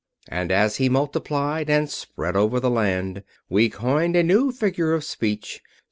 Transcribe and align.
And 0.29 0.51
as 0.51 0.77
he 0.77 0.89
multiplied 0.89 1.69
and 1.69 1.87
spread 1.87 2.35
over 2.35 2.59
the 2.59 2.71
land 2.71 3.21
we 3.49 3.69
coined 3.69 4.15
a 4.15 4.23
new 4.23 4.51
figure 4.51 4.93
of 4.93 5.03
speech. 5.03 5.61